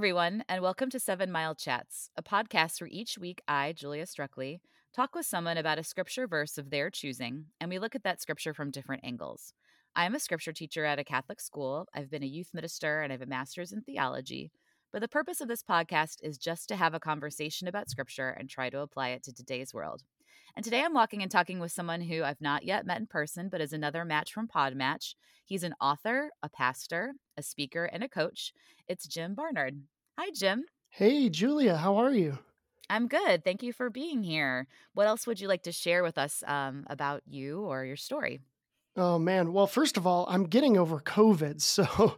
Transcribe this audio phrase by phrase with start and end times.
[0.00, 4.60] Everyone, and welcome to Seven Mile Chats, a podcast where each week I, Julia Struckley,
[4.96, 8.18] talk with someone about a scripture verse of their choosing, and we look at that
[8.18, 9.52] scripture from different angles.
[9.94, 11.86] I am a scripture teacher at a Catholic school.
[11.94, 14.50] I've been a youth minister and I have a master's in theology.
[14.90, 18.48] But the purpose of this podcast is just to have a conversation about scripture and
[18.48, 20.04] try to apply it to today's world.
[20.56, 23.50] And today I'm walking and talking with someone who I've not yet met in person,
[23.50, 25.14] but is another match from Podmatch.
[25.44, 28.52] He's an author, a pastor, a speaker, and a coach.
[28.86, 29.82] It's Jim Barnard.
[30.18, 30.64] Hi, Jim.
[30.90, 31.76] Hey, Julia.
[31.76, 32.38] How are you?
[32.90, 33.44] I'm good.
[33.44, 34.66] Thank you for being here.
[34.94, 38.40] What else would you like to share with us um, about you or your story?
[38.96, 39.52] Oh man.
[39.52, 42.16] Well, first of all, I'm getting over COVID, so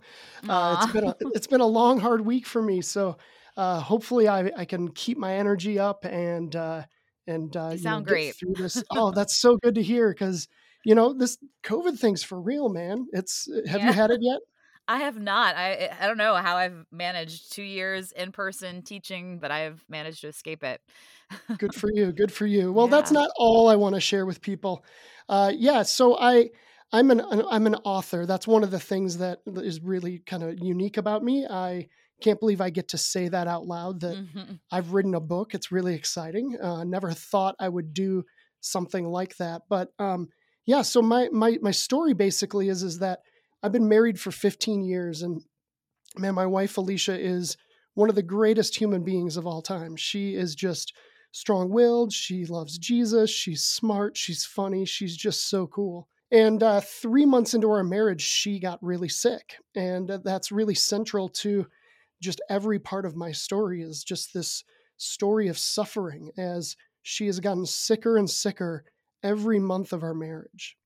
[0.48, 2.80] uh, it's been a it's been a long, hard week for me.
[2.80, 3.16] So
[3.56, 6.82] uh, hopefully, I, I can keep my energy up and uh,
[7.26, 8.34] and uh, You you know sound great.
[8.34, 8.82] through this.
[8.90, 10.48] Oh, that's so good to hear because
[10.84, 13.06] you know this COVID thing's for real, man.
[13.12, 14.40] It's uh, have you had it yet?
[14.88, 15.56] I have not.
[15.56, 20.20] I I don't know how I've managed two years in person teaching, but I've managed
[20.22, 20.80] to escape it.
[21.58, 22.12] Good for you.
[22.12, 22.72] Good for you.
[22.72, 24.84] Well, that's not all I want to share with people.
[25.28, 26.50] Uh, yeah, so I
[26.92, 28.26] I'm an, an I'm an author.
[28.26, 31.46] That's one of the things that is really kind of unique about me.
[31.46, 31.88] I
[32.20, 34.60] can't believe I get to say that out loud that Mhm.
[34.70, 35.54] I've written a book.
[35.54, 36.58] It's really exciting.
[36.60, 38.24] Uh, never thought I would do
[38.60, 40.28] something like that, but um,
[40.66, 40.82] yeah.
[40.82, 43.20] So my my my story basically is is that
[43.62, 45.42] I've been married for 15 years, and
[46.16, 47.56] man, my wife Alicia is
[47.94, 49.96] one of the greatest human beings of all time.
[49.96, 50.94] She is just
[51.32, 52.12] strong willed.
[52.12, 53.30] She loves Jesus.
[53.30, 54.16] She's smart.
[54.16, 54.84] She's funny.
[54.84, 56.08] She's just so cool.
[56.30, 59.56] And uh, three months into our marriage, she got really sick.
[59.74, 61.66] And uh, that's really central to
[62.22, 64.64] just every part of my story is just this
[64.96, 68.84] story of suffering as she has gotten sicker and sicker
[69.22, 70.76] every month of our marriage.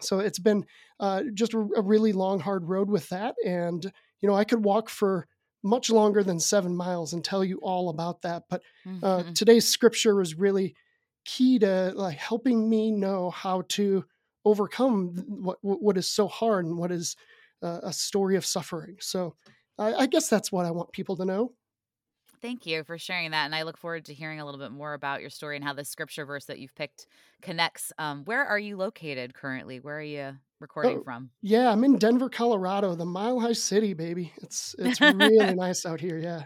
[0.00, 0.66] So it's been
[1.00, 3.36] uh, just a, a really long, hard road with that.
[3.44, 3.84] And,
[4.20, 5.26] you know, I could walk for
[5.62, 8.44] much longer than seven miles and tell you all about that.
[8.50, 8.62] But
[9.02, 9.34] uh, Mhm.
[9.34, 10.74] today's scripture was really
[11.24, 14.04] key to like helping me know how to
[14.44, 17.16] overcome what what is so hard and what is
[17.62, 18.96] uh, a story of suffering.
[19.00, 19.36] So
[19.78, 21.54] I, I guess that's what I want people to know.
[22.44, 23.46] Thank you for sharing that.
[23.46, 25.72] And I look forward to hearing a little bit more about your story and how
[25.72, 27.06] the scripture verse that you've picked
[27.40, 27.90] connects.
[27.96, 29.80] Um, where are you located currently?
[29.80, 31.30] Where are you recording Oh, from?
[31.40, 34.30] yeah, I'm in Denver, Colorado, the Mile High City, baby.
[34.42, 36.18] It's it's really nice out here.
[36.18, 36.42] Yeah.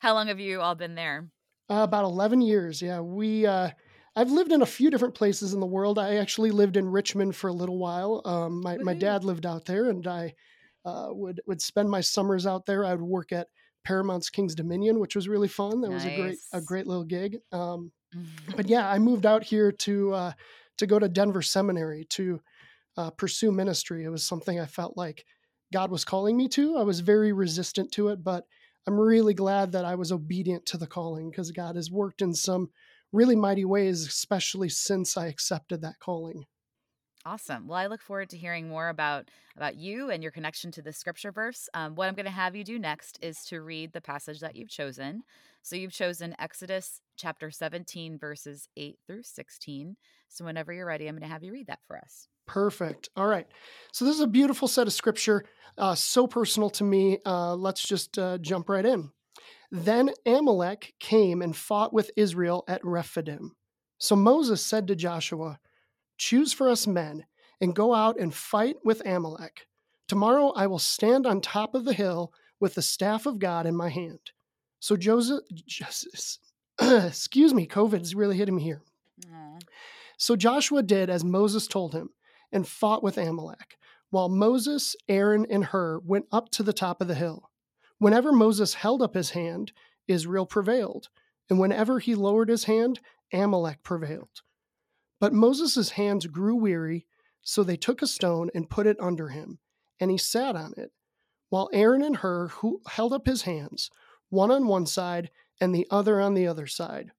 [0.00, 1.30] how long have you all been there?
[1.70, 2.82] Uh, about 11 years.
[2.82, 3.00] Yeah.
[3.00, 3.70] We, uh,
[4.16, 5.98] I've lived in a few different places in the world.
[5.98, 8.20] I actually lived in Richmond for a little while.
[8.26, 10.34] Um, my, my dad lived out there and I
[10.84, 12.84] uh, would, would spend my summers out there.
[12.84, 13.48] I would work at
[13.84, 15.80] Paramount's King's Dominion, which was really fun.
[15.80, 17.38] That was a great, a great little gig.
[17.52, 17.92] Um,
[18.56, 20.32] but yeah, I moved out here to, uh,
[20.78, 22.40] to go to Denver Seminary to
[22.96, 24.04] uh, pursue ministry.
[24.04, 25.24] It was something I felt like
[25.72, 26.76] God was calling me to.
[26.76, 28.44] I was very resistant to it, but
[28.86, 32.34] I'm really glad that I was obedient to the calling because God has worked in
[32.34, 32.70] some
[33.12, 36.44] really mighty ways, especially since I accepted that calling.
[37.26, 37.68] Awesome.
[37.68, 40.92] Well, I look forward to hearing more about about you and your connection to the
[40.92, 41.68] scripture verse.
[41.74, 44.56] Um, what I'm going to have you do next is to read the passage that
[44.56, 45.22] you've chosen.
[45.62, 49.96] So you've chosen Exodus chapter 17, verses 8 through 16.
[50.28, 52.28] So whenever you're ready, I'm going to have you read that for us.
[52.46, 53.10] Perfect.
[53.16, 53.46] All right.
[53.92, 55.44] So this is a beautiful set of scripture,
[55.76, 57.18] uh, so personal to me.
[57.26, 59.10] Uh, let's just uh, jump right in.
[59.70, 63.54] Then Amalek came and fought with Israel at Rephidim.
[63.98, 65.60] So Moses said to Joshua,
[66.20, 67.24] Choose for us men
[67.62, 69.66] and go out and fight with Amalek.
[70.06, 73.74] Tomorrow I will stand on top of the hill with the staff of God in
[73.74, 74.20] my hand.
[74.80, 75.40] So Joseph,
[76.78, 78.82] excuse me, COVID's really hitting me here.
[80.18, 82.10] So Joshua did as Moses told him
[82.52, 83.78] and fought with Amalek,
[84.10, 87.48] while Moses, Aaron, and Hur went up to the top of the hill.
[87.96, 89.72] Whenever Moses held up his hand,
[90.06, 91.08] Israel prevailed,
[91.48, 93.00] and whenever he lowered his hand,
[93.32, 94.42] Amalek prevailed.
[95.20, 97.06] But Moses' hands grew weary,
[97.42, 99.58] so they took a stone and put it under him,
[100.00, 100.92] and he sat on it,
[101.50, 103.90] while Aaron and Hur who held up his hands,
[104.30, 105.30] one on one side
[105.60, 107.12] and the other on the other side.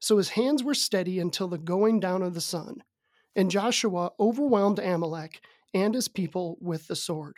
[0.00, 2.82] So his hands were steady until the going down of the sun,
[3.36, 5.42] and Joshua overwhelmed Amalek
[5.74, 7.36] and his people with the sword.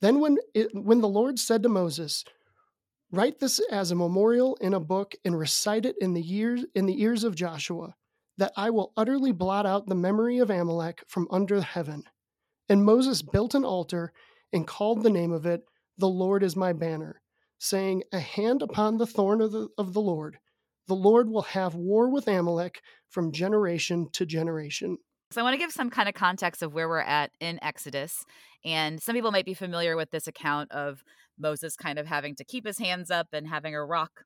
[0.00, 2.24] Then, when, it, when the Lord said to Moses,
[3.14, 6.86] Write this as a memorial in a book and recite it in the ears in
[6.86, 7.94] the ears of Joshua,
[8.38, 12.02] that I will utterly blot out the memory of Amalek from under heaven.
[12.68, 14.12] And Moses built an altar
[14.52, 15.62] and called the name of it,
[15.96, 17.20] The Lord is my banner,
[17.56, 20.40] saying, A hand upon the thorn of the, of the Lord.
[20.88, 24.98] The Lord will have war with Amalek from generation to generation.
[25.30, 28.24] So I want to give some kind of context of where we're at in Exodus.
[28.64, 31.04] And some people might be familiar with this account of
[31.38, 34.24] Moses kind of having to keep his hands up and having a rock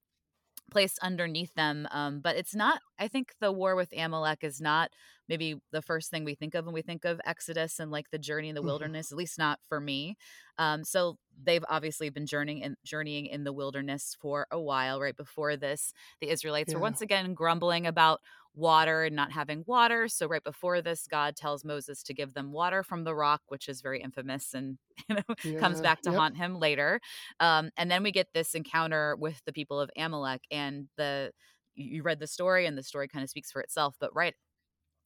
[0.70, 1.88] placed underneath them.
[1.90, 4.90] Um, but it's not, I think the war with Amalek is not
[5.28, 8.18] maybe the first thing we think of when we think of Exodus and like the
[8.18, 8.68] journey in the mm-hmm.
[8.68, 10.16] wilderness, at least not for me.
[10.58, 15.00] Um, so they've obviously been journeying in, journeying in the wilderness for a while.
[15.00, 16.76] Right before this, the Israelites yeah.
[16.76, 18.20] were once again grumbling about
[18.58, 20.08] water and not having water.
[20.08, 23.68] So right before this, God tells Moses to give them water from the rock, which
[23.68, 24.78] is very infamous and
[25.08, 26.18] you know yeah, comes back to yep.
[26.18, 27.00] haunt him later.
[27.40, 31.30] Um, and then we get this encounter with the people of Amalek, and the
[31.74, 33.94] you read the story, and the story kind of speaks for itself.
[34.00, 34.34] But right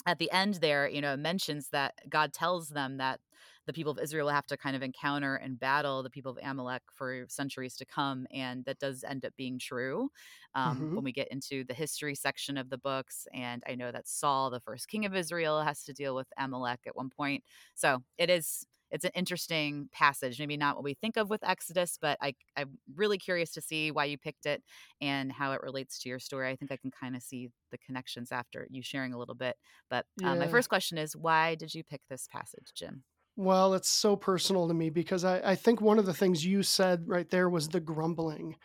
[0.06, 3.20] at the end there, you know, mentions that God tells them that
[3.66, 6.38] the people of Israel will have to kind of encounter and battle the people of
[6.42, 8.26] Amalek for centuries to come.
[8.32, 10.10] And that does end up being true
[10.54, 10.94] um, mm-hmm.
[10.96, 13.26] when we get into the history section of the books.
[13.32, 16.80] And I know that Saul, the first king of Israel, has to deal with Amalek
[16.86, 17.44] at one point.
[17.74, 20.38] So it is it's an interesting passage.
[20.38, 23.90] Maybe not what we think of with Exodus, but I, I'm really curious to see
[23.90, 24.62] why you picked it
[25.00, 26.50] and how it relates to your story.
[26.50, 29.56] I think I can kind of see the connections after you sharing a little bit.
[29.88, 30.44] But um, yeah.
[30.44, 33.02] my first question is why did you pick this passage, Jim?
[33.34, 36.62] Well, it's so personal to me because I, I think one of the things you
[36.62, 38.56] said right there was the grumbling.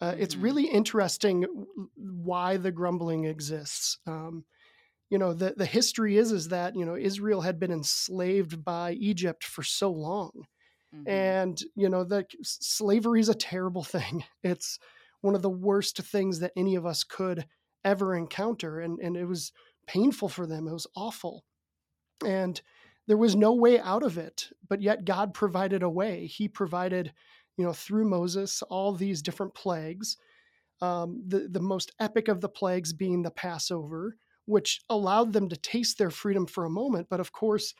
[0.00, 0.22] Uh, mm-hmm.
[0.22, 1.46] It's really interesting
[1.96, 3.98] why the grumbling exists.
[4.06, 4.44] Um,
[5.14, 8.94] you know the the history is is that you know Israel had been enslaved by
[8.94, 10.32] Egypt for so long,
[10.92, 11.08] mm-hmm.
[11.08, 14.24] and you know that slavery is a terrible thing.
[14.42, 14.80] It's
[15.20, 17.46] one of the worst things that any of us could
[17.84, 19.52] ever encounter, and and it was
[19.86, 20.66] painful for them.
[20.66, 21.44] It was awful,
[22.26, 22.60] and
[23.06, 24.50] there was no way out of it.
[24.68, 26.26] But yet God provided a way.
[26.26, 27.12] He provided,
[27.56, 30.16] you know, through Moses all these different plagues.
[30.80, 34.16] Um, the the most epic of the plagues being the Passover
[34.46, 37.08] which allowed them to taste their freedom for a moment.
[37.08, 37.74] But of course,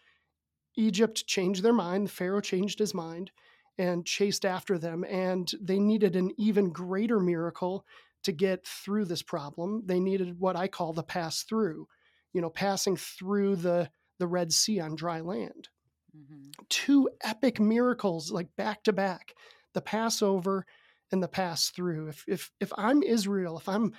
[0.76, 2.10] Egypt changed their mind.
[2.10, 3.30] Pharaoh changed his mind
[3.78, 5.04] and chased after them.
[5.04, 7.84] And they needed an even greater miracle
[8.24, 9.82] to get through this problem.
[9.84, 11.86] They needed what I call the pass through,
[12.32, 15.68] you know, passing through the, the Red Sea on dry land.
[16.16, 16.50] Mm-hmm.
[16.68, 19.34] Two epic miracles, like back to back
[19.74, 20.64] the Passover
[21.12, 22.08] and the pass through.
[22.08, 23.92] If, if, if I'm Israel, if I'm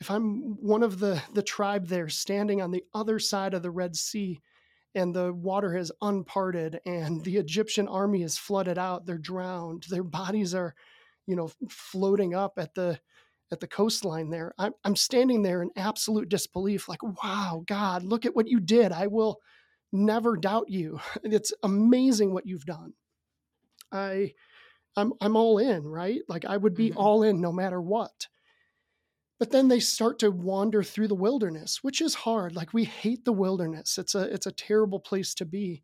[0.00, 3.70] if I'm one of the the tribe there standing on the other side of the
[3.70, 4.40] Red Sea
[4.94, 10.04] and the water has unparted and the Egyptian army is flooded out, they're drowned, their
[10.04, 10.74] bodies are,
[11.26, 12.98] you know, floating up at the
[13.50, 14.52] at the coastline there.
[14.58, 18.92] I'm, I'm standing there in absolute disbelief, like, wow, God, look at what you did.
[18.92, 19.38] I will
[19.92, 21.00] never doubt you.
[21.24, 22.92] It's amazing what you've done.
[23.90, 24.34] I
[24.96, 26.20] I'm I'm all in, right?
[26.28, 26.98] Like I would be mm-hmm.
[26.98, 28.26] all in no matter what.
[29.38, 32.56] But then they start to wander through the wilderness, which is hard.
[32.56, 33.96] Like we hate the wilderness.
[33.98, 35.82] It's a it's a terrible place to be.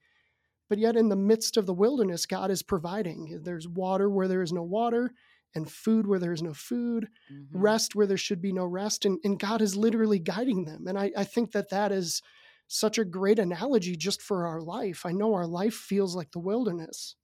[0.68, 3.40] But yet in the midst of the wilderness, God is providing.
[3.42, 5.12] There's water where there is no water,
[5.54, 7.58] and food where there is no food, mm-hmm.
[7.58, 9.04] rest where there should be no rest.
[9.04, 10.86] And, and God is literally guiding them.
[10.86, 12.22] And I, I think that that is
[12.66, 15.06] such a great analogy just for our life.
[15.06, 17.14] I know our life feels like the wilderness.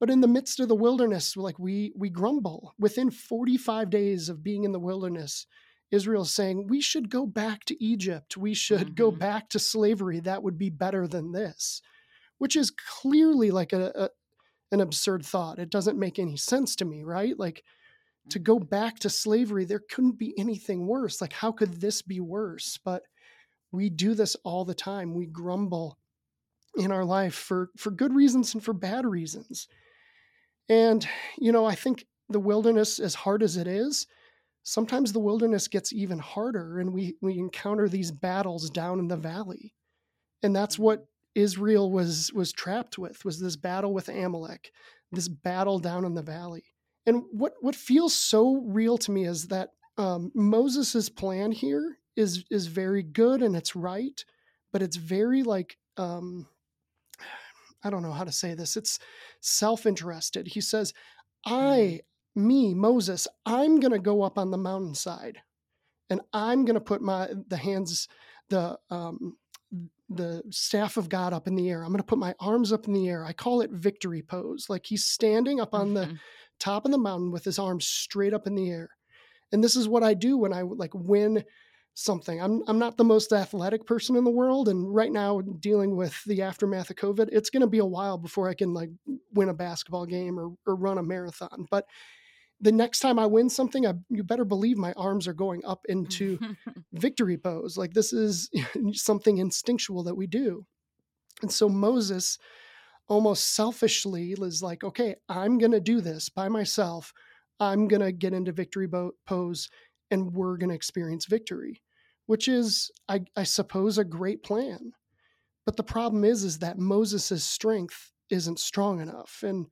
[0.00, 2.74] But in the midst of the wilderness, like we we grumble.
[2.78, 5.46] Within 45 days of being in the wilderness,
[5.90, 8.36] Israel's saying, we should go back to Egypt.
[8.36, 8.94] We should mm-hmm.
[8.94, 10.20] go back to slavery.
[10.20, 11.80] That would be better than this,
[12.38, 14.10] which is clearly like a, a
[14.70, 15.58] an absurd thought.
[15.58, 17.38] It doesn't make any sense to me, right?
[17.38, 17.64] Like
[18.30, 18.68] to go mm-hmm.
[18.68, 21.20] back to slavery, there couldn't be anything worse.
[21.20, 22.78] Like, how could this be worse?
[22.84, 23.02] But
[23.72, 25.14] we do this all the time.
[25.14, 25.98] We grumble
[26.76, 29.68] in our life for, for good reasons and for bad reasons.
[30.68, 31.06] And,
[31.38, 34.06] you know, I think the wilderness, as hard as it is,
[34.62, 39.16] sometimes the wilderness gets even harder and we, we encounter these battles down in the
[39.16, 39.74] valley.
[40.42, 44.72] And that's what Israel was was trapped with was this battle with Amalek,
[45.12, 46.64] this battle down in the valley.
[47.06, 52.44] And what what feels so real to me is that um, Moses's plan here is
[52.50, 54.24] is very good and it's right,
[54.72, 56.46] but it's very like um,
[57.84, 58.76] I don't know how to say this.
[58.76, 58.98] It's
[59.40, 60.48] self interested.
[60.48, 60.92] He says,
[61.46, 62.00] I,
[62.36, 62.46] mm-hmm.
[62.46, 65.38] me, Moses, I'm going to go up on the mountainside
[66.10, 68.08] and I'm going to put my, the hands,
[68.48, 69.36] the, um,
[70.08, 71.82] the staff of God up in the air.
[71.82, 73.24] I'm going to put my arms up in the air.
[73.24, 74.66] I call it victory pose.
[74.68, 76.12] Like he's standing up on mm-hmm.
[76.12, 76.18] the
[76.58, 78.90] top of the mountain with his arms straight up in the air.
[79.52, 81.44] And this is what I do when I like win
[81.98, 82.40] something.
[82.40, 86.22] I'm I'm not the most athletic person in the world and right now dealing with
[86.24, 88.90] the aftermath of COVID, it's going to be a while before I can like
[89.32, 91.66] win a basketball game or or run a marathon.
[91.70, 91.86] But
[92.60, 95.86] the next time I win something, I, you better believe my arms are going up
[95.88, 96.38] into
[96.92, 97.76] victory pose.
[97.76, 98.50] Like this is
[98.92, 100.66] something instinctual that we do.
[101.42, 102.38] And so Moses
[103.08, 107.12] almost selfishly is like, okay, I'm going to do this by myself.
[107.60, 109.68] I'm going to get into victory bo- pose
[110.10, 111.80] and we're going to experience victory,
[112.28, 114.92] which is, I, I suppose, a great plan.
[115.64, 119.42] But the problem is, is that Moses' strength isn't strong enough.
[119.42, 119.66] And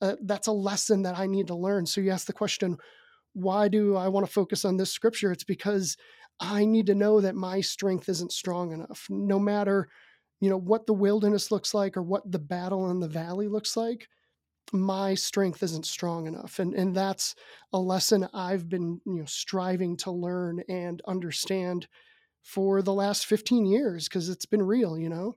[0.00, 1.84] uh, that's a lesson that I need to learn.
[1.84, 2.76] So you ask the question,
[3.32, 5.32] why do I want to focus on this scripture?
[5.32, 5.96] It's because
[6.38, 9.08] I need to know that my strength isn't strong enough.
[9.10, 9.88] No matter,
[10.40, 13.76] you know, what the wilderness looks like or what the battle in the valley looks
[13.76, 14.06] like,
[14.72, 16.58] my strength isn't strong enough.
[16.58, 17.34] And and that's
[17.72, 21.88] a lesson I've been, you know, striving to learn and understand
[22.42, 25.36] for the last 15 years because it's been real, you know.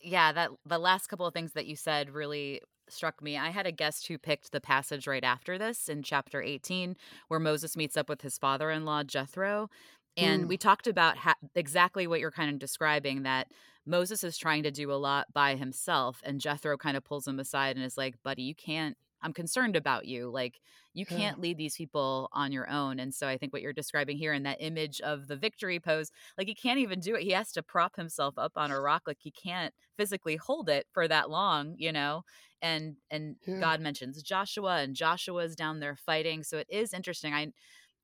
[0.00, 3.36] Yeah, that the last couple of things that you said really struck me.
[3.36, 6.96] I had a guest who picked the passage right after this in chapter 18
[7.28, 9.68] where Moses meets up with his father-in-law Jethro
[10.16, 10.48] and mm.
[10.48, 13.48] we talked about ha- exactly what you're kind of describing that
[13.86, 17.38] Moses is trying to do a lot by himself and Jethro kind of pulls him
[17.38, 20.30] aside and is like, "Buddy, you can't I'm concerned about you.
[20.30, 20.60] Like
[20.92, 21.16] you yeah.
[21.16, 24.32] can't lead these people on your own." And so I think what you're describing here
[24.32, 27.22] in that image of the victory pose, like he can't even do it.
[27.22, 30.86] He has to prop himself up on a rock like he can't physically hold it
[30.92, 32.22] for that long, you know?
[32.62, 33.60] And and yeah.
[33.60, 36.42] God mentions Joshua and Joshua's down there fighting.
[36.42, 37.32] So it is interesting.
[37.34, 37.52] I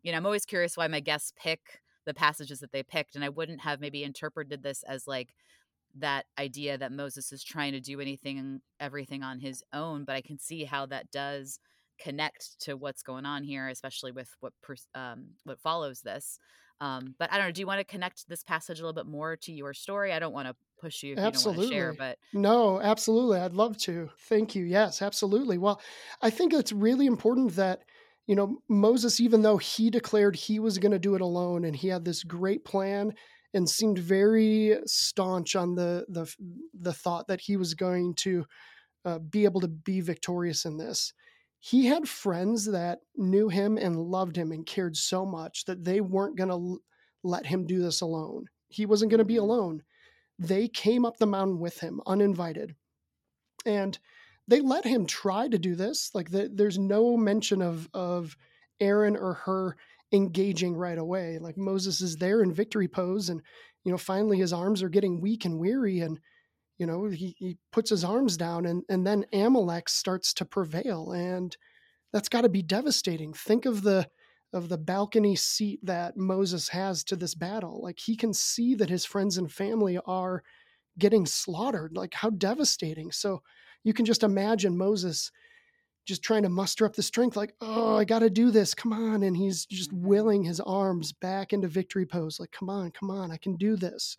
[0.02, 1.60] you know, I'm always curious why my guests pick
[2.04, 5.34] the passages that they picked and i wouldn't have maybe interpreted this as like
[5.94, 10.20] that idea that moses is trying to do anything everything on his own but i
[10.20, 11.58] can see how that does
[12.02, 14.52] connect to what's going on here especially with what
[14.94, 16.38] um, what follows this.
[16.80, 19.06] Um, but i don't know do you want to connect this passage a little bit
[19.06, 20.12] more to your story?
[20.12, 21.66] I don't want to push you if absolutely.
[21.66, 24.10] you don't want to share but no absolutely i'd love to.
[24.18, 24.64] Thank you.
[24.64, 25.58] Yes absolutely.
[25.58, 25.80] Well
[26.22, 27.82] i think it's really important that
[28.26, 31.74] you know, Moses, even though he declared he was going to do it alone and
[31.74, 33.12] he had this great plan
[33.54, 36.32] and seemed very staunch on the the
[36.72, 38.44] the thought that he was going to
[39.04, 41.12] uh, be able to be victorious in this.
[41.60, 46.00] He had friends that knew him and loved him and cared so much that they
[46.00, 46.78] weren't going to l-
[47.22, 48.46] let him do this alone.
[48.68, 49.44] He wasn't going to be mm-hmm.
[49.44, 49.82] alone.
[50.38, 52.74] They came up the mountain with him uninvited.
[53.64, 53.96] And
[54.52, 56.10] they let him try to do this.
[56.12, 58.36] Like the, there's no mention of of
[58.80, 59.76] Aaron or Hur
[60.12, 61.38] engaging right away.
[61.38, 63.40] Like Moses is there in victory pose, and
[63.82, 66.20] you know finally his arms are getting weak and weary, and
[66.76, 71.12] you know he, he puts his arms down, and and then Amalek starts to prevail,
[71.12, 71.56] and
[72.12, 73.32] that's got to be devastating.
[73.32, 74.06] Think of the
[74.52, 77.80] of the balcony seat that Moses has to this battle.
[77.82, 80.42] Like he can see that his friends and family are
[80.98, 81.96] getting slaughtered.
[81.96, 83.12] Like how devastating.
[83.12, 83.40] So
[83.84, 85.30] you can just imagine Moses
[86.04, 88.74] just trying to muster up the strength, like, oh, I got to do this.
[88.74, 89.22] Come on.
[89.22, 90.06] And he's just mm-hmm.
[90.06, 93.76] willing his arms back into victory pose, like, come on, come on, I can do
[93.76, 94.16] this.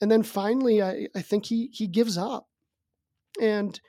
[0.00, 2.48] And then finally, I, I think he he gives up.
[3.40, 3.80] And,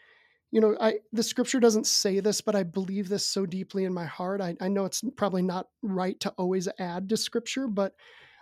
[0.51, 3.94] you know, I the scripture doesn't say this, but I believe this so deeply in
[3.94, 4.41] my heart.
[4.41, 7.94] I, I know it's probably not right to always add to scripture, but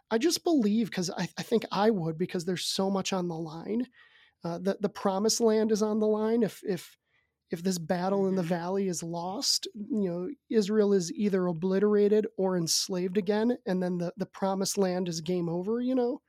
[0.09, 3.35] I just believe because I, I think I would because there's so much on the
[3.35, 3.87] line
[4.43, 6.43] uh, the the promised land is on the line.
[6.43, 6.97] If if
[7.49, 8.49] if this battle in the mm-hmm.
[8.49, 14.11] valley is lost, you know, Israel is either obliterated or enslaved again, and then the,
[14.17, 16.21] the promised land is game over, you know.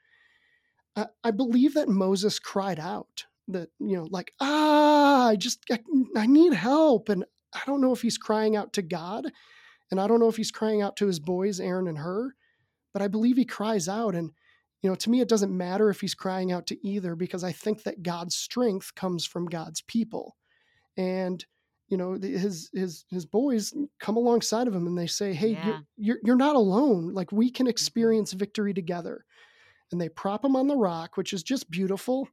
[0.94, 5.80] I, I believe that Moses cried out that, you know, like, ah, I just, I,
[6.16, 7.08] I need help.
[7.08, 9.26] And I don't know if he's crying out to God,
[9.90, 12.32] and I don't know if he's crying out to his boys, Aaron and Hur,
[12.92, 14.14] but I believe he cries out.
[14.14, 14.30] And
[14.82, 17.52] you know, to me, it doesn't matter if he's crying out to either because I
[17.52, 20.36] think that God's strength comes from God's people.
[20.96, 21.44] And,
[21.88, 25.66] you know, his his his boys come alongside of him and they say, "Hey, yeah.
[25.66, 27.12] you're, you're you're not alone.
[27.12, 27.70] Like we can mm-hmm.
[27.70, 29.24] experience victory together."
[29.90, 32.28] And they prop him on the rock, which is just beautiful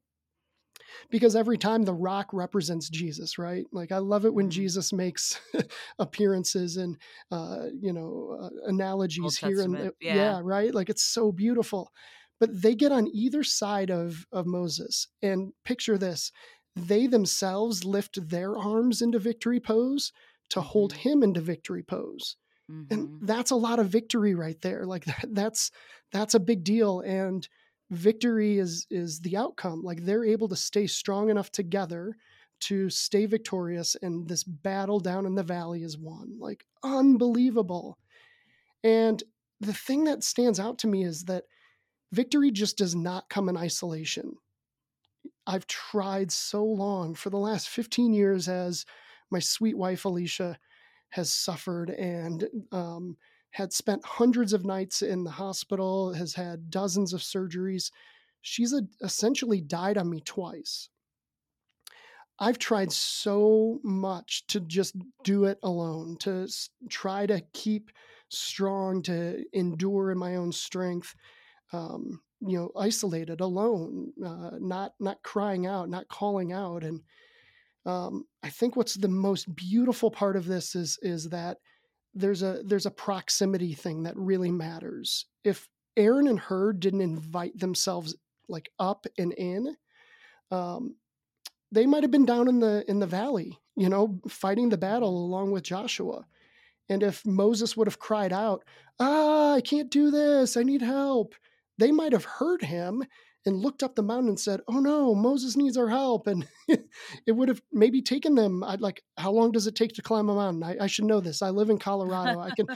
[1.10, 3.66] because every time the rock represents Jesus, right?
[3.72, 4.52] Like I love it when mm-hmm.
[4.52, 5.40] Jesus makes
[6.00, 6.98] appearances and
[7.32, 10.16] uh, you know uh, analogies here and yeah.
[10.16, 10.74] yeah, right.
[10.74, 11.92] Like it's so beautiful
[12.40, 15.08] but they get on either side of, of Moses.
[15.22, 16.32] And picture this
[16.76, 20.12] they themselves lift their arms into victory pose
[20.50, 20.68] to mm-hmm.
[20.68, 22.36] hold him into victory pose.
[22.70, 22.94] Mm-hmm.
[22.94, 24.86] And that's a lot of victory right there.
[24.86, 25.72] Like that, that's
[26.12, 27.02] that's a big deal.
[27.02, 27.48] And
[27.92, 29.84] victory is is the outcome.
[29.84, 32.16] Like they're able to stay strong enough together
[32.62, 36.38] to stay victorious and this battle down in the valley is won.
[36.40, 37.98] Like unbelievable.
[38.84, 39.22] And
[39.60, 41.44] the thing that stands out to me is that
[42.12, 44.36] victory just does not come in isolation.
[45.48, 48.86] I've tried so long for the last 15 years as
[49.32, 50.58] my sweet wife Alicia
[51.10, 53.18] has suffered and um,
[53.52, 57.92] had spent hundreds of nights in the hospital, has had dozens of surgeries.
[58.42, 60.90] She's a, essentially died on me twice.
[62.38, 66.50] I've tried so much to just do it alone, to
[66.90, 67.92] try to keep
[68.30, 71.16] strong, to endure in my own strength.
[71.74, 77.02] Um, you know, isolated, alone, uh, not not crying out, not calling out, and
[77.86, 81.58] um, I think what's the most beautiful part of this is is that
[82.14, 85.26] there's a there's a proximity thing that really matters.
[85.44, 85.68] If
[85.98, 88.16] Aaron and Hur didn't invite themselves
[88.48, 89.76] like up and in,
[90.52, 90.96] um,
[91.72, 95.26] they might have been down in the in the valley, you know, fighting the battle
[95.26, 96.26] along with Joshua.
[96.90, 98.64] And if Moses would have cried out,
[99.00, 100.58] "Ah, I can't do this.
[100.58, 101.36] I need help,"
[101.78, 103.04] they might have heard him
[103.46, 107.32] and looked up the mountain and said, "Oh no, Moses needs our help." And it
[107.32, 108.64] would have maybe taken them.
[108.64, 110.64] I'd like, how long does it take to climb a mountain?
[110.64, 111.42] I, I should know this.
[111.42, 112.40] I live in Colorado.
[112.40, 112.68] I can,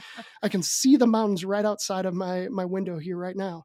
[0.42, 3.64] I can see the mountains right outside of my my window here right now.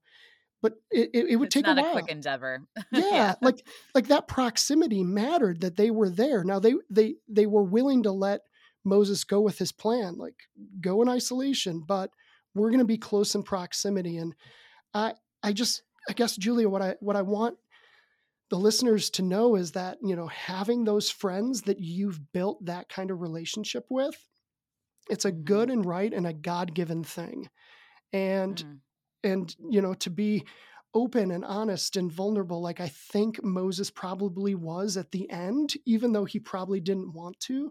[0.61, 1.89] But it, it, it would it's take a while.
[1.89, 2.61] a quick endeavor.
[2.91, 3.63] yeah, yeah, like
[3.93, 6.43] like that proximity mattered that they were there.
[6.43, 8.41] Now they they they were willing to let
[8.83, 10.35] Moses go with his plan, like
[10.81, 12.09] go in isolation, but
[12.55, 14.17] we're going to be close in proximity.
[14.17, 14.33] And
[14.93, 15.13] I
[15.45, 17.57] I just I guess Julia, what I what I want
[18.49, 22.89] the listeners to know is that you know having those friends that you've built that
[22.89, 24.15] kind of relationship with,
[25.09, 25.43] it's a mm-hmm.
[25.43, 27.49] good and right and a God given thing,
[28.11, 28.77] and mm.
[29.23, 30.43] and you know to be
[30.93, 36.13] open and honest and vulnerable like i think moses probably was at the end even
[36.13, 37.69] though he probably didn't want to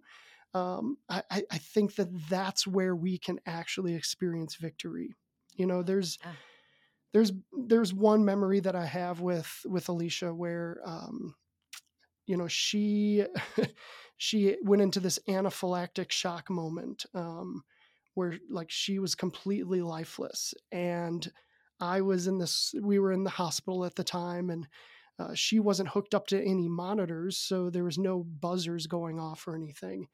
[0.52, 5.14] um, I, I, think that that's where we can actually experience victory
[5.57, 6.19] you know there's
[7.14, 11.35] there's there's one memory that I have with with Alicia where um,
[12.26, 13.25] you know she
[14.18, 17.62] she went into this anaphylactic shock moment um,
[18.14, 21.31] where like she was completely lifeless and
[21.81, 24.66] I was in this we were in the hospital at the time and
[25.18, 29.46] uh, she wasn't hooked up to any monitors so there was no buzzers going off
[29.46, 30.09] or anything.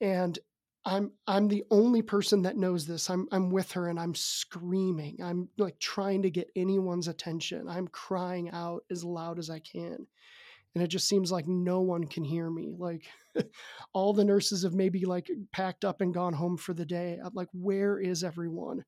[0.00, 0.38] And
[0.84, 3.08] I'm I'm the only person that knows this.
[3.08, 5.18] I'm I'm with her and I'm screaming.
[5.22, 7.68] I'm like trying to get anyone's attention.
[7.68, 10.06] I'm crying out as loud as I can.
[10.74, 12.74] And it just seems like no one can hear me.
[12.76, 13.04] Like
[13.92, 17.18] all the nurses have maybe like packed up and gone home for the day.
[17.22, 18.84] I'm like, where is everyone?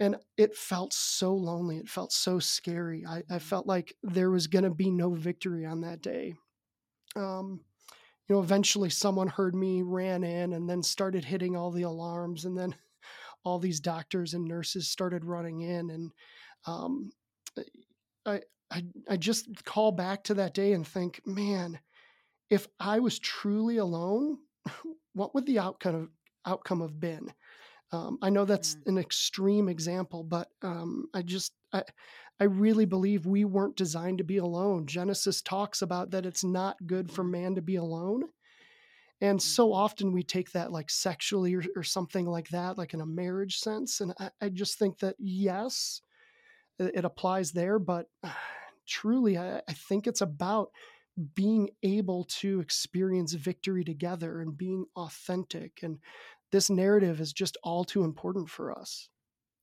[0.00, 1.76] And it felt so lonely.
[1.76, 3.04] It felt so scary.
[3.06, 6.34] I, I felt like there was going to be no victory on that day.
[7.14, 7.60] Um,
[8.30, 12.44] you know, eventually someone heard me, ran in, and then started hitting all the alarms,
[12.44, 12.72] and then
[13.44, 16.12] all these doctors and nurses started running in, and
[16.64, 17.10] um,
[18.24, 18.40] I,
[18.70, 21.80] I, I just call back to that day and think, man,
[22.50, 24.38] if I was truly alone,
[25.14, 26.08] what would the outcome of,
[26.46, 27.32] outcome have been?
[27.90, 28.86] Um, I know that's mm.
[28.86, 31.82] an extreme example, but um, I just I,
[32.40, 34.86] I really believe we weren't designed to be alone.
[34.86, 38.24] Genesis talks about that it's not good for man to be alone.
[39.20, 39.80] And so mm-hmm.
[39.80, 43.58] often we take that like sexually or, or something like that, like in a marriage
[43.58, 44.00] sense.
[44.00, 46.00] And I, I just think that, yes,
[46.78, 47.78] it, it applies there.
[47.78, 48.06] But
[48.88, 50.70] truly, I, I think it's about
[51.34, 55.80] being able to experience victory together and being authentic.
[55.82, 55.98] And
[56.50, 59.10] this narrative is just all too important for us.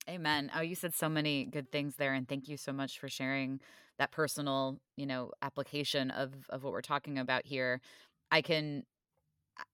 [0.10, 0.50] Amen.
[0.56, 3.60] Oh, you said so many good things there, and thank you so much for sharing
[3.98, 7.82] that personal, you know, application of of what we're talking about here.
[8.32, 8.84] I can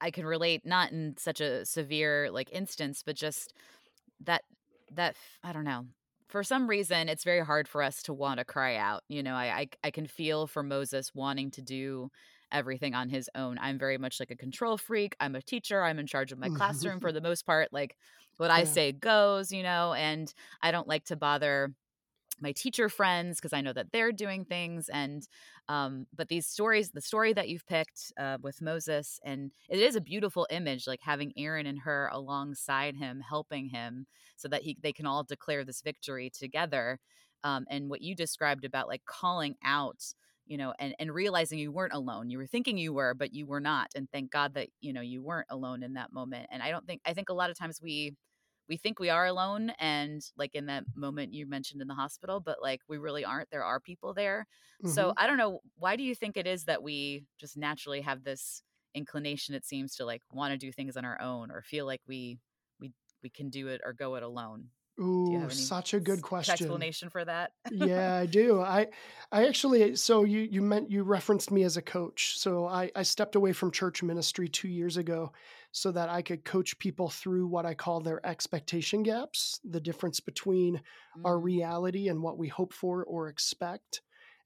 [0.01, 3.53] I can relate not in such a severe like instance, but just
[4.21, 4.43] that
[4.91, 5.87] that I don't know.
[6.29, 9.03] For some reason, it's very hard for us to want to cry out.
[9.09, 12.09] You know, I, I I can feel for Moses wanting to do
[12.51, 13.57] everything on his own.
[13.59, 15.15] I'm very much like a control freak.
[15.19, 15.83] I'm a teacher.
[15.83, 17.73] I'm in charge of my classroom for the most part.
[17.73, 17.97] Like
[18.37, 21.73] what I say goes, you know, and I don't like to bother
[22.41, 25.27] my teacher friends because I know that they're doing things and
[25.69, 29.95] um but these stories the story that you've picked uh, with Moses and it is
[29.95, 34.77] a beautiful image like having Aaron and Hur alongside him helping him so that he
[34.81, 36.99] they can all declare this victory together
[37.43, 40.03] um and what you described about like calling out
[40.45, 42.29] you know and and realizing you weren't alone.
[42.29, 45.01] You were thinking you were but you were not and thank god that you know
[45.01, 47.57] you weren't alone in that moment and i don't think i think a lot of
[47.57, 48.15] times we
[48.69, 52.39] we think we are alone and like in that moment you mentioned in the hospital
[52.39, 53.49] but like we really aren't.
[53.51, 54.47] There are people there.
[54.83, 54.93] Mm-hmm.
[54.93, 58.23] so i don't know why do you think it is that we just naturally have
[58.23, 58.63] this
[58.95, 62.01] inclination it seems to like want to do things on our own or feel like
[62.07, 62.39] we
[62.79, 64.65] we we can do it or go it alone
[64.99, 66.53] Ooh, such a good question.
[66.53, 67.51] Explanation for that?
[67.71, 68.61] yeah, I do.
[68.61, 68.87] I,
[69.31, 69.95] I actually.
[69.95, 72.37] So you you meant you referenced me as a coach.
[72.37, 75.31] So I I stepped away from church ministry two years ago,
[75.71, 80.19] so that I could coach people through what I call their expectation gaps, the difference
[80.19, 81.25] between mm.
[81.25, 84.01] our reality and what we hope for or expect.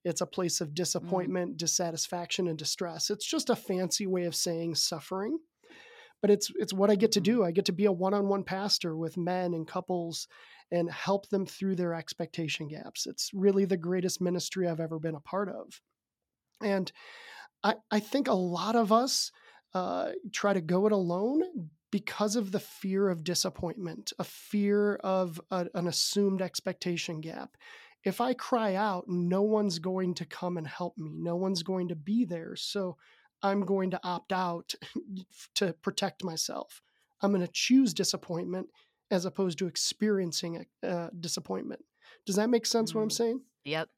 [0.06, 0.76] It's a place of Mm.
[0.76, 3.10] disappointment, dissatisfaction, and distress.
[3.10, 5.38] It's just a fancy way of saying suffering.
[6.22, 7.24] But it's it's what I get to Mhm.
[7.24, 7.44] do.
[7.44, 10.28] I get to be a one-on-one pastor with men and couples
[10.72, 13.06] and help them through their expectation gaps.
[13.08, 15.82] It's really the greatest ministry I've ever been a part of.
[16.62, 16.92] And
[17.64, 19.32] I, I think a lot of us
[19.74, 21.42] uh, try to go it alone
[21.92, 27.56] because of the fear of disappointment, a fear of a, an assumed expectation gap.
[28.04, 31.14] If I cry out, no one's going to come and help me.
[31.16, 32.56] No one's going to be there.
[32.56, 32.98] So
[33.44, 34.74] I'm going to opt out
[35.56, 36.82] to protect myself.
[37.22, 38.70] I'm going to choose disappointment
[39.10, 41.84] as opposed to experiencing uh, disappointment.
[42.26, 42.94] Does that make sense?
[42.94, 43.12] What I'm Mm.
[43.12, 43.42] saying?
[43.66, 43.90] Yep.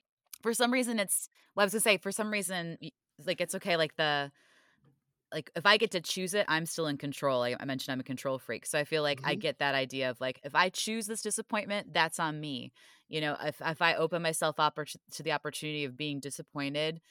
[0.41, 1.29] For some reason, it's.
[1.55, 2.77] Well, I was gonna say for some reason,
[3.25, 3.75] like it's okay.
[3.75, 4.31] Like the,
[5.33, 7.43] like if I get to choose it, I'm still in control.
[7.43, 9.39] I, I mentioned I'm a control freak, so I feel like I Mhm.
[9.41, 12.71] get that idea of like if I choose this disappointment, that's on me.
[13.09, 14.79] You know, if if I open myself up
[15.11, 17.01] to the opportunity of being disappointed,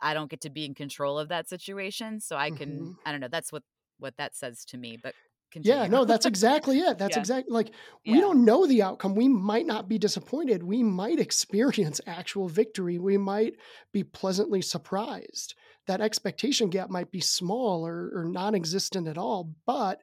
[0.00, 2.20] I don't get to be in control of that situation.
[2.20, 2.90] So I can.
[2.90, 2.96] Mhm.
[3.04, 3.28] I don't know.
[3.28, 3.62] That's what
[3.98, 4.96] what that says to me.
[4.96, 5.14] But
[5.60, 6.98] Yeah, no, that's exactly it.
[6.98, 7.20] That's Yeah.
[7.20, 7.72] exactly like
[8.06, 8.20] we Yeah.
[8.20, 9.14] don't know the outcome.
[9.14, 10.62] We might not be disappointed.
[10.62, 12.98] We might experience actual victory.
[12.98, 13.54] We might
[13.92, 15.54] be pleasantly surprised.
[15.86, 19.54] That expectation gap might be small or, or non existent at all.
[19.66, 20.00] But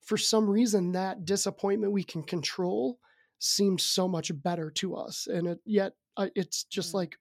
[0.00, 3.00] for some reason, that disappointment we can control
[3.38, 5.26] seems so much better to us.
[5.26, 6.94] And it, yet uh, it's just Mm.
[6.94, 7.16] like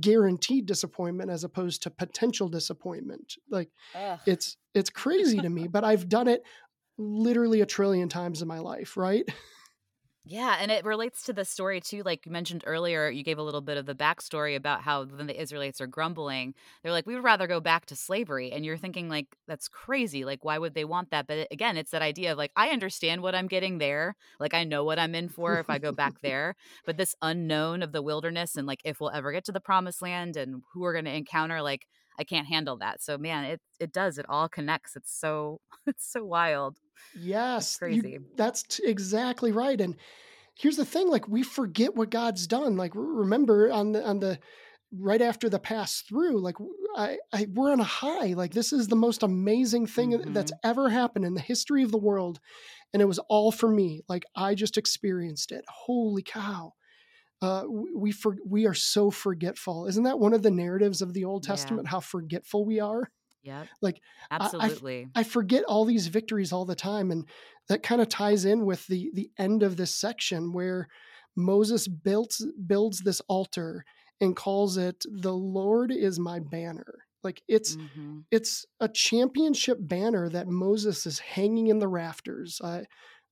[0.00, 3.34] guaranteed disappointment as opposed to potential disappointment.
[3.50, 4.20] Like Ugh.
[4.26, 6.42] it's it's crazy to me, but I've done it
[6.98, 9.28] literally a trillion times in my life, right?
[10.30, 12.02] Yeah, and it relates to the story too.
[12.02, 15.26] Like you mentioned earlier, you gave a little bit of the backstory about how when
[15.26, 18.76] the Israelites are grumbling, they're like, "We would rather go back to slavery." And you're
[18.76, 20.26] thinking, like, that's crazy.
[20.26, 21.26] Like, why would they want that?
[21.28, 24.16] But again, it's that idea of like, I understand what I'm getting there.
[24.38, 26.56] Like, I know what I'm in for if I go back there.
[26.84, 30.02] But this unknown of the wilderness and like if we'll ever get to the promised
[30.02, 31.86] land and who we're going to encounter, like,
[32.18, 33.02] I can't handle that.
[33.02, 34.18] So, man, it it does.
[34.18, 34.96] It all connects.
[34.96, 36.76] It's so it's so wild.
[37.16, 38.18] Yes, you- crazy.
[38.36, 39.80] that's t- exactly right.
[39.80, 39.96] And
[40.54, 42.76] here's the thing: like we forget what God's done.
[42.76, 44.38] Like remember on the on the
[44.92, 46.56] right after the pass through, like
[46.96, 47.18] I
[47.54, 48.34] we're on a high.
[48.34, 50.68] Like this is the most amazing thing that's mm-hmm.
[50.68, 52.40] ever happened in the history of the world,
[52.92, 54.02] and it was all for me.
[54.08, 55.64] Like I just experienced it.
[55.68, 56.74] Holy cow!
[57.40, 59.86] Uh, we for, we are so forgetful.
[59.86, 61.52] Isn't that one of the narratives of the Old Yeah.
[61.52, 61.88] Testament?
[61.88, 63.10] How forgetful we are.
[63.42, 63.66] Yeah.
[63.80, 65.08] Like, I- I absolutely.
[65.14, 67.28] I forget all these victories all the time, and
[67.68, 70.88] that kind of ties in with the the end of this section where
[71.36, 73.84] Moses builds builds this altar
[74.20, 78.24] and calls it "the Lord is my banner." Like it's Mhm.
[78.32, 82.60] it's a championship banner that Moses is hanging in the rafters.
[82.62, 82.86] I,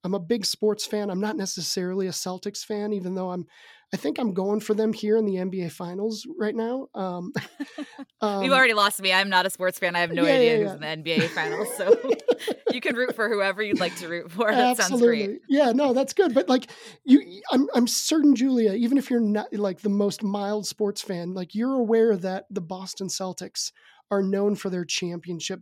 [0.04, 1.10] I'm a big sports fan.
[1.10, 3.46] I'm not necessarily a Celtics fan, even though I'm.
[3.94, 6.88] I think I'm going for them here in the NBA Finals right now.
[6.94, 7.32] Um,
[7.88, 9.12] You've um, already lost me.
[9.12, 9.94] I'm not a sports fan.
[9.94, 11.68] I have no yeah, idea yeah, who's in the NBA finals.
[11.76, 11.96] So
[12.72, 14.50] you can root for whoever you'd like to root for.
[14.50, 15.26] That sounds Absolutely.
[15.26, 15.40] great.
[15.48, 16.34] Yeah, no, that's good.
[16.34, 16.68] But like
[17.04, 21.32] you I'm I'm certain Julia, even if you're not like the most mild sports fan,
[21.32, 23.70] like you're aware that the Boston Celtics
[24.10, 25.60] are known for their championship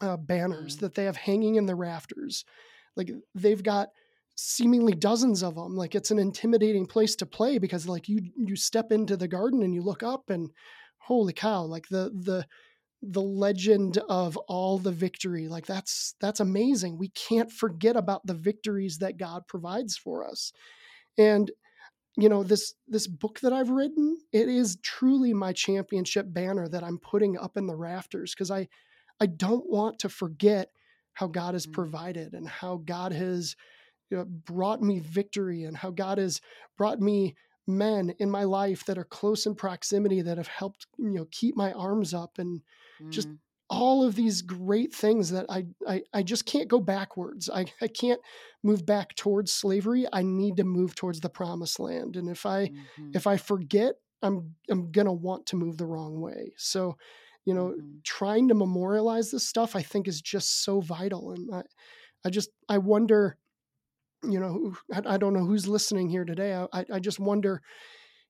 [0.00, 0.80] uh, banners Mm.
[0.80, 2.44] that they have hanging in the rafters.
[2.96, 3.90] Like they've got
[4.42, 5.74] seemingly dozens of them.
[5.76, 9.62] Like it's an intimidating place to play because like you you step into the garden
[9.62, 10.50] and you look up and
[10.98, 12.46] holy cow, like the the
[13.02, 18.34] the legend of all the victory like that's that's amazing we can't forget about the
[18.34, 20.52] victories that god provides for us
[21.16, 21.50] and
[22.18, 26.84] you know this this book that i've written it is truly my championship banner that
[26.84, 28.68] i'm putting up in the rafters because i
[29.20, 30.68] i don't want to forget
[31.14, 31.72] how god has Mm.
[31.72, 33.56] provided and how god has
[34.26, 36.40] brought me victory and how god has
[36.76, 37.34] brought me
[37.66, 41.56] men in my life that are close in proximity that have helped you know keep
[41.56, 42.62] my arms up and
[43.10, 43.40] just Mm,
[43.72, 47.48] all of these great things that I, I I just can't go backwards.
[47.48, 48.20] I, I can't
[48.64, 50.06] move back towards slavery.
[50.12, 52.16] I need to move towards the promised land.
[52.16, 56.20] And if I mhm, if I forget, I'm I'm gonna want to move the wrong
[56.20, 56.52] way.
[56.56, 56.96] So,
[57.44, 58.02] you know, mhm.
[58.02, 61.30] trying to memorialize this stuff I think is just so vital.
[61.30, 61.62] And I,
[62.24, 63.38] I just I wonder,
[64.22, 66.54] you know, I, I don't know who's listening here today.
[66.72, 67.62] I, I- just wonder,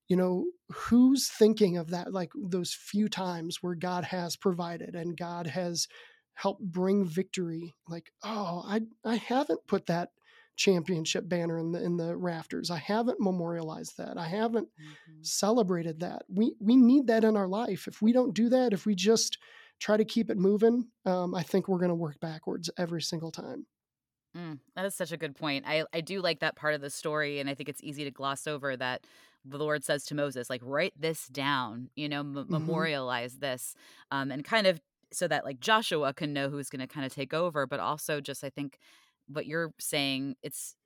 [0.09, 5.17] you know, who's thinking of that, like those few times where God has provided and
[5.17, 5.89] God has
[6.35, 7.75] helped bring victory.
[7.89, 10.11] Like, oh, I I haven't put that
[10.57, 12.71] championship banner in the in the rafters.
[12.71, 14.19] I haven't memorialized that.
[14.19, 15.23] I haven't Mhm.
[15.23, 16.23] celebrated that.
[16.29, 17.87] We we need that in our life.
[17.87, 19.39] If we don't do that, if we just
[19.79, 23.31] try to keep it moving, um, I think we're going to work backwards every single
[23.33, 23.67] time.
[24.37, 25.65] Mm, that is such a good point.
[25.67, 28.11] I, I do like that part of the story, and I think it's easy to
[28.11, 29.07] gloss over that
[29.45, 32.83] the Lord says to Moses, like, write this down, you know, m- Mm-hmm.
[32.89, 33.75] memorialize this,
[34.11, 34.81] um, and kind of
[35.13, 38.21] so that like Joshua can know who's going to kind of take over, but also
[38.21, 38.79] just I think
[39.27, 40.77] what you're saying, it's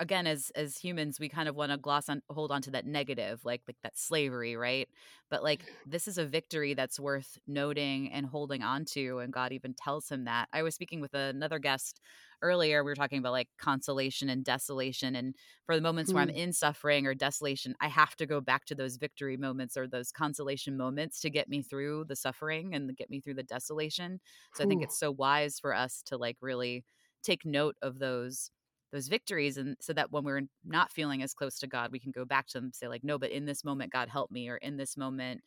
[0.00, 2.86] again as as humans we kind of want to gloss on hold on to that
[2.86, 4.88] negative like like that slavery right?
[5.30, 9.52] But like this is a victory that's worth noting and holding on to and god
[9.52, 10.48] even tells him that.
[10.52, 12.00] I was speaking with another guest
[12.42, 15.34] earlier we were talking about like consolation and desolation and
[15.66, 16.30] for the moments where i'm Mm.
[16.30, 20.12] in suffering or desolation i have to go back to those victory moments or those
[20.12, 24.20] consolation moments to get me through the suffering and get me through the desolation.
[24.52, 26.84] So i think it's so wise for us to like really
[27.22, 28.50] take note of those
[28.92, 32.10] those victories and so that when we're not feeling as close to god we can
[32.10, 34.48] go back to them and say like no but in this moment god help me
[34.48, 35.40] or in this moment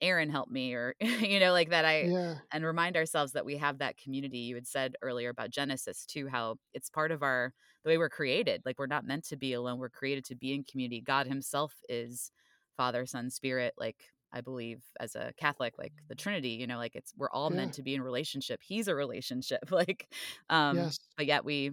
[0.00, 2.34] aaron help me or you know like that i yeah.
[2.52, 4.38] and remind ourselves that we have that community.
[4.38, 7.52] You had said earlier about genesis too how it's part of our
[7.84, 8.62] the way we're created.
[8.64, 9.78] Like we're not meant to be alone.
[9.78, 11.00] We're created to be in community.
[11.02, 12.30] God himself is
[12.76, 13.96] father son spirit like
[14.32, 17.56] i believe as a catholic like the trinity you know like it's we're all Yeah.
[17.58, 18.60] meant to be in relationship.
[18.62, 20.08] He's a relationship like
[20.50, 20.98] um yes.
[21.16, 21.70] but yet we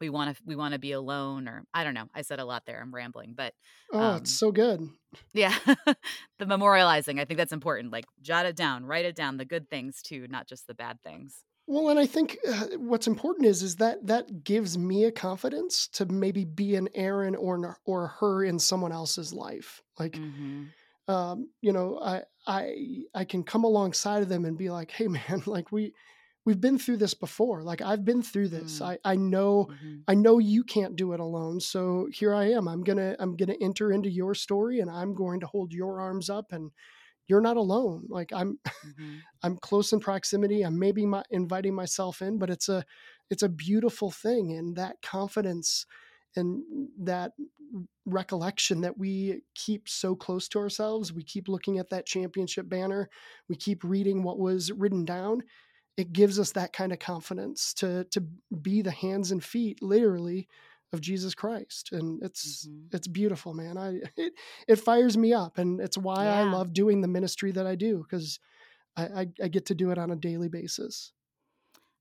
[0.00, 2.44] we want to we want to be alone or i don't know i said a
[2.44, 3.54] lot there i'm rambling but
[3.92, 4.88] oh um, it's so good
[5.32, 5.54] yeah
[6.38, 9.68] the memorializing i think that's important like jot it down write it down the good
[9.68, 13.62] things too not just the bad things Well, and I think uh, what's important is
[13.62, 18.44] is that that gives me a confidence to maybe be an Aaron or or Hur
[18.44, 19.80] in someone else's life.
[19.96, 20.64] Like, mm-hmm.
[21.06, 25.06] um, you know, I I I can come alongside of them and be like, hey,
[25.16, 25.94] man, like we
[26.50, 27.62] we've been through this before.
[27.62, 28.80] Like I've been through this.
[28.80, 28.86] Mm.
[28.86, 29.96] I I know Mm-hmm.
[30.08, 31.60] I know you can't do it alone.
[31.60, 32.66] So here I am.
[32.66, 36.28] I'm gonna I'm gonna enter into your story and I'm going to hold your arms
[36.28, 36.72] up and
[37.28, 38.06] you're not alone.
[38.08, 39.18] Like I'm Mm-hmm.
[39.44, 40.62] I'm close in proximity.
[40.62, 42.84] I'm maybe my, inviting myself in, but it's a
[43.30, 45.86] it's a beautiful thing, and that confidence
[46.36, 46.62] and
[46.98, 47.32] that
[48.06, 51.12] recollection that we keep so close to ourselves.
[51.12, 53.08] We keep looking at that championship banner.
[53.48, 55.42] We keep reading what was written down.
[56.00, 58.20] It gives us that kind of confidence to to
[58.62, 60.48] be the hands and feet, literally,
[60.92, 62.94] of Jesus Christ, and it's Mhm.
[62.94, 63.76] it's beautiful, man.
[63.78, 64.32] I it,
[64.68, 67.98] it fires me up, and it's why I love doing the ministry that I do
[68.02, 68.40] because
[68.96, 71.12] I, I, I get to do it on a daily basis.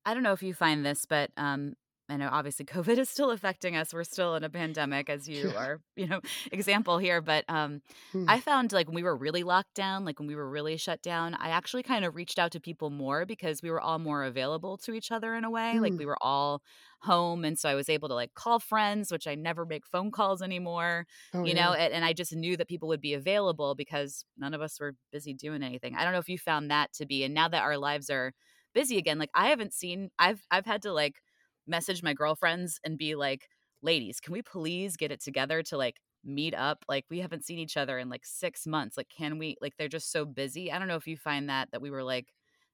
[0.05, 1.75] I don't know if you find this, but um,
[2.09, 3.93] I know obviously COVID is still affecting us.
[3.93, 5.53] We're still in a pandemic, as you Yeah.
[5.55, 7.21] are, you know, example here.
[7.21, 8.27] But um, Hmm.
[8.27, 11.01] I found like when we were really locked down, like when we were really shut
[11.01, 14.23] down, I actually kind of reached out to people more because we were all more
[14.23, 15.79] available to each other in a way.
[15.79, 15.99] Like Hmm.
[15.99, 16.61] we were all
[17.01, 20.11] home, and so I was able to like call friends, which I never make phone
[20.11, 21.05] calls anymore.
[21.33, 21.69] Oh, you yeah.
[21.69, 24.79] know, and, and I just knew that people would be available because none of us
[24.79, 25.95] were busy doing anything.
[25.95, 28.33] I don't know if you found that to be, and now that our lives are
[28.73, 31.21] busy again, like I haven't seen, I've I've had to like
[31.69, 33.47] message my girlfriends and be like,
[33.81, 36.83] ladies, can we please get it together to like meet up?
[36.89, 38.97] Like we haven't seen each other in like six months.
[38.97, 39.55] Like, can we?
[39.61, 40.71] Like they're just so busy.
[40.71, 42.27] I don't know if you find that that we were like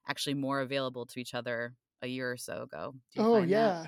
[0.07, 2.93] actually more available to each other a year or so ago.
[3.17, 3.75] Oh find that?
[3.83, 3.87] yeah.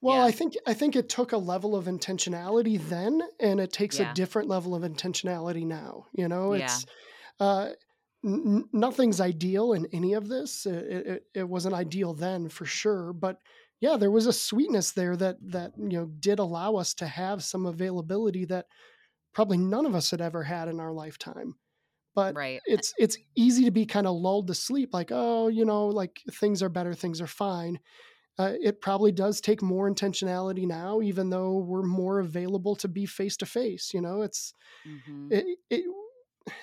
[0.00, 0.24] Well, Yeah.
[0.24, 4.10] I think I think it took a level of intentionality then, and it takes Yeah.
[4.10, 6.06] a different level of intentionality now.
[6.12, 6.64] You know, Yeah.
[6.64, 6.86] it's
[7.40, 7.70] uh,
[8.24, 10.66] n- n- nothing's ideal in any of this.
[10.66, 13.38] It, it, it wasn't ideal then for sure, but
[13.82, 17.44] yeah, there was a sweetness there that that you know did allow us to have
[17.44, 18.68] some availability that
[19.32, 21.56] probably none of us had ever had in our lifetime.
[22.14, 22.64] But Right.
[22.66, 26.22] it's it's easy to be kind of lulled to sleep, like oh, you know, like
[26.32, 27.80] things are better, things are fine.
[28.38, 33.06] Uh, it probably does take more intentionality now, even though we're more available to be
[33.06, 33.94] face to face.
[33.94, 35.84] You know, it's hmm it, it,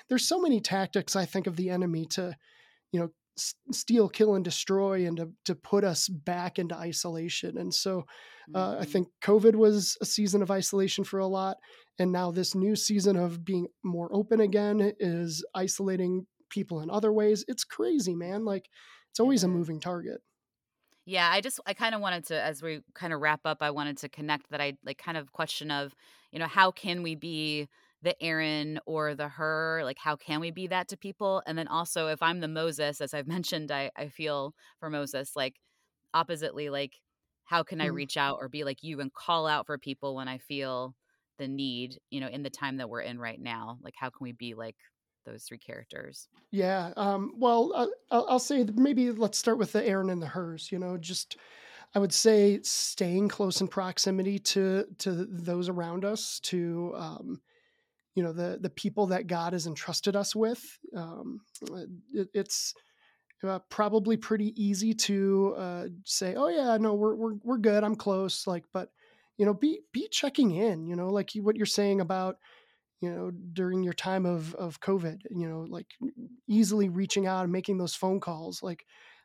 [0.08, 2.36] there's so many tactics I think of the enemy to,
[2.92, 3.10] you know,
[3.72, 7.58] steal, kill, and destroy, and to to put us back into isolation.
[7.58, 8.04] And so,
[8.54, 8.86] uh, I Mhm.
[8.86, 11.58] think COVID was a season of isolation for a lot,
[11.98, 17.12] and now this new season of being more open again is isolating people in other
[17.12, 17.44] ways.
[17.48, 18.44] It's crazy, man.
[18.44, 18.68] Like
[19.10, 20.20] it's always a moving target.
[21.06, 23.70] Yeah, I just I kind of wanted to as we kind of wrap up, I
[23.70, 25.94] wanted to connect that I like kind of question of,
[26.30, 27.68] you know, how can we be
[28.02, 29.82] the Aaron or the Hur?
[29.84, 31.42] Like how can we be that to people?
[31.46, 35.36] And then also if I'm the Moses, as I've mentioned, I I feel for Moses
[35.36, 35.60] like
[36.14, 36.96] oppositely like
[37.44, 37.86] how can I Mm.
[37.86, 40.94] reach out or be like you and call out for people when I feel
[41.38, 43.78] the need, you know, in the time that we're in right now?
[43.82, 44.76] Like how can we be like
[45.26, 46.28] those three characters?
[46.50, 46.92] Yeah.
[46.96, 50.72] Um, well, uh, I'll, I'll say maybe let's start with the Aaron and the Hurs.
[50.72, 51.36] You know, just
[51.94, 57.42] I would say staying close in proximity to to those around us, to um,
[58.14, 60.78] you know the the people that God has entrusted us with.
[60.96, 61.40] Um,
[62.12, 62.74] it, it's
[63.42, 67.84] uh, probably pretty easy to uh, say, "Oh yeah, no, we're we're we're good.
[67.84, 68.90] I'm close." Like, but
[69.36, 70.86] you know, be be checking in.
[70.86, 72.36] You know, like what you're saying about
[73.00, 75.86] you know, during your time of of COVID, you know, like
[76.46, 78.84] easily reaching out and making those phone calls, like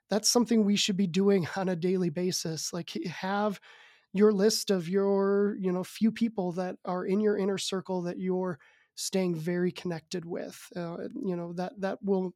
[0.10, 2.72] that's something we should be doing on a daily basis.
[2.72, 3.60] Like have
[4.14, 8.18] your list of your, you know, few people that are in your inner circle that
[8.18, 8.60] you're
[8.96, 10.68] staying very connected with.
[10.76, 12.34] Uh, you know, that that will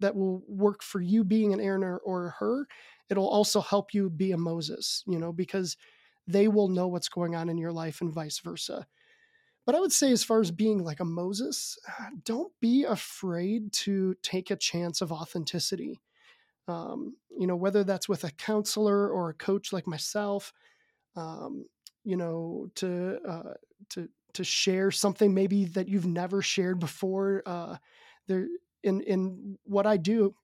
[0.00, 2.66] that will work for you being an Aaron or, Hur.
[3.08, 5.76] It'll also help you be a Moses, you know, because
[6.26, 8.86] they will know what's going on in your life and vice versa.
[9.64, 11.78] But I would say, as far as being like a Moses,
[12.24, 16.00] don't be afraid to take a chance of authenticity.
[16.66, 20.52] Um, you know, whether that's with a counselor or a coach like myself,
[21.16, 21.66] um,
[22.04, 23.54] you know, to uh,
[23.90, 27.42] to to share something maybe that you've never shared before.
[27.46, 27.76] Uh,
[28.28, 28.46] there,
[28.82, 30.34] in in what I do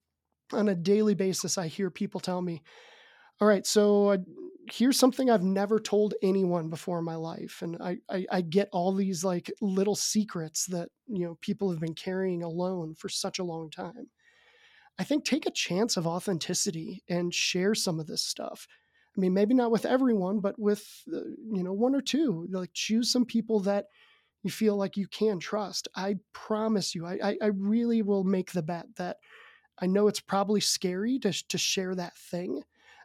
[0.53, 2.63] on a daily basis, I hear people tell me,
[3.41, 4.19] "All right, so uh,
[4.71, 7.63] here's something I've never told anyone before in my life.
[7.63, 11.81] And I, I, I, get all these like little secrets that, you know, people have
[11.81, 14.09] been carrying alone for such a long time.
[14.99, 18.67] I think take a chance of authenticity and share some of this stuff.
[19.19, 21.19] I mean, maybe not with everyone, but with, uh,
[21.53, 23.87] you know, one or two, like choose some people that
[24.45, 25.89] you feel like you can trust.
[25.97, 29.17] I promise you, I, I, I really will make the bet that
[29.81, 32.63] I know it's probably scary to, to share that thing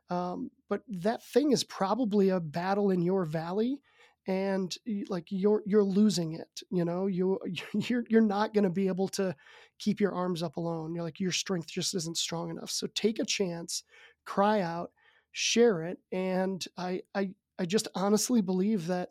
[0.09, 3.81] um, but that thing is probably a battle in your valley
[4.27, 4.75] and
[5.09, 7.07] like you're you're losing it you know?
[7.07, 7.39] You
[7.73, 9.35] you're you're not going to be able to
[9.79, 10.93] keep your arms up alone.
[10.93, 12.69] You're like your strength just isn't strong enough.
[12.69, 13.83] So take a chance
[14.25, 14.91] cry out
[15.33, 19.09] share it and i i i just honestly believe that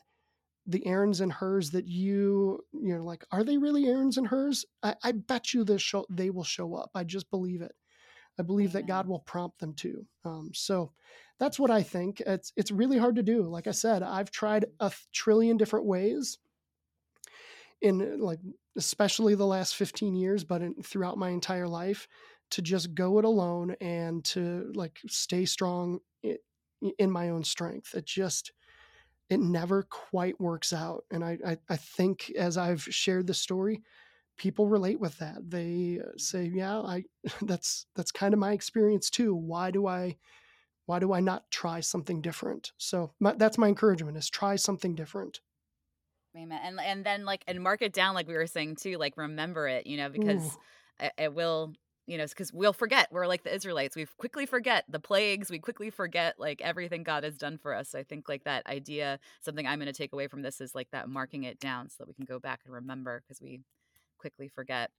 [0.65, 4.65] the Aarons and Hurs that you you know like are they really Aarons and Hurs?
[4.83, 7.75] i, I bet you this show they will show up i just believe it
[8.39, 10.07] I believe that God will prompt them to.
[10.25, 10.93] Um, so
[11.39, 12.21] that's what I think.
[12.21, 13.43] It's it's really hard to do.
[13.43, 16.39] Like I said, I've tried a trillion different ways
[17.81, 18.39] in like
[18.77, 22.09] especially the last 15 years, but in, throughout my entire life
[22.53, 25.99] to just go it alone and to like stay strong
[26.99, 27.95] in, my own strength.
[27.95, 28.53] It just
[29.29, 31.05] it never quite works out.
[31.11, 33.83] And I, I, I think as I've shared the story,
[34.37, 35.51] people relate with that.
[35.51, 37.05] They uh, say, "Yeah, I
[37.43, 39.35] that's that's kind of my experience too.
[39.35, 40.17] Why do I
[40.87, 44.95] why do I not try something different?" So my, that's my encouragement: is try something
[44.95, 45.41] different.
[46.37, 46.61] Amen.
[46.63, 48.97] And and then like and mark it down, like we were saying too.
[48.97, 50.57] Like remember it, you know, because
[50.99, 51.75] it, it will
[52.13, 53.09] you know, because we'll forget.
[53.11, 53.97] We're like the Israelites.
[53.97, 55.51] We quickly forget the plagues.
[55.51, 57.89] We quickly forget like everything God has done for us.
[57.89, 60.75] So I think like that idea, something I'm going to take away from this is
[60.75, 63.63] like that marking it down so that we can go back and remember because we
[64.19, 64.91] quickly forget.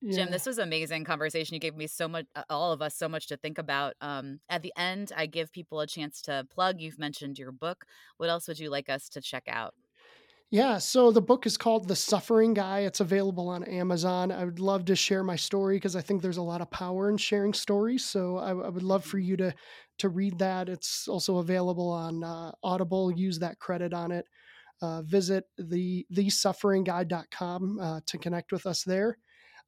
[0.00, 0.14] Yeah.
[0.14, 1.54] Jim, this was amazing conversation.
[1.54, 3.94] You gave me so much, all of us, so much to think about.
[4.00, 6.80] Um, at the end, I give people a chance to plug.
[6.80, 7.86] You've mentioned your book.
[8.18, 9.74] What else would you like us to check out?
[10.52, 12.80] Yeah, so the book is called The Suffering Guy.
[12.80, 14.30] It's available on Amazon.
[14.30, 17.08] I would love to share my story because I think there's a lot of power
[17.10, 18.04] in sharing stories.
[18.04, 19.54] So I, I would love for you to
[19.98, 20.68] to read that.
[20.68, 23.10] It's also available on uh, Audible.
[23.10, 24.26] Use that credit on it
[24.82, 29.16] uh, visit the thesufferingguy.com uh, to connect with us there.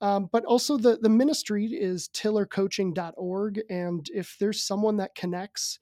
[0.00, 5.78] Um, but also the the ministry is tillercoaching.org, and if there's someone that connects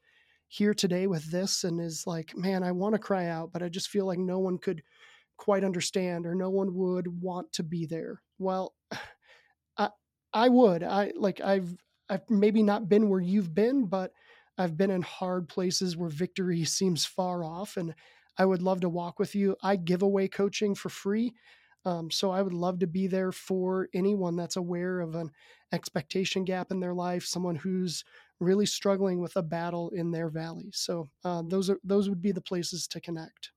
[0.52, 3.70] here today with this and is like, man, I want to cry out, but I
[3.70, 4.82] just feel like no one could
[5.38, 8.20] quite understand or no one would want to be there.
[8.38, 8.74] Well,
[9.78, 9.88] I
[10.34, 10.82] I would.
[10.82, 11.74] I like I've
[12.10, 14.12] I've maybe not been where you've been, but
[14.58, 17.94] I've been in hard places where victory seems far off and
[18.36, 19.56] I would love to walk with you.
[19.62, 21.32] I give away coaching for free.
[21.86, 25.30] Um, so I would love to be there for anyone that's aware of an
[25.72, 28.04] expectation gap in their life, someone who's
[28.42, 30.70] really struggling with a battle in their valley.
[30.72, 33.52] So uh, those are those would be the places to connect.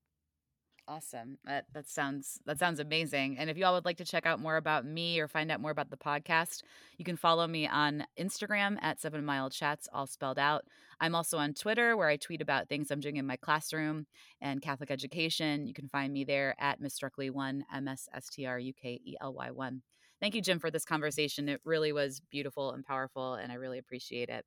[0.87, 1.39] Awesome.
[1.45, 3.39] That that sounds that sounds amazing.
[3.39, 5.59] And if you all would like to check out more about me or find out
[5.59, 6.61] more about the podcast,
[6.99, 10.63] you can follow me on Instagram at Seven Mile Chats, all spelled out.
[10.99, 14.05] I'm also on Twitter where I tweet about things I'm doing in my classroom
[14.41, 15.65] and Catholic education.
[15.65, 18.73] You can find me there at Miss Strukely One, M S S T R U
[18.79, 19.81] K E L Y One.
[20.21, 21.49] Thank you, Jim, for this conversation.
[21.49, 24.45] It really was beautiful and powerful, and I really appreciate it.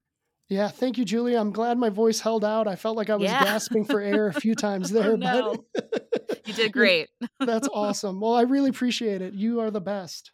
[0.48, 1.38] Yeah, thank you, Julia.
[1.38, 2.66] I'm glad my voice held out.
[2.66, 3.44] I felt like I was yeah.
[3.44, 5.56] gasping for air a few times there, oh, no.
[5.74, 7.08] but you did great.
[7.40, 8.20] that's awesome.
[8.20, 9.34] Well, I really appreciate it.
[9.34, 10.32] You are the best.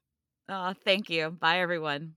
[0.48, 1.30] Oh, thank you.
[1.30, 2.14] Bye, everyone.